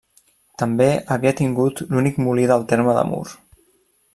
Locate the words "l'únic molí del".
1.91-2.67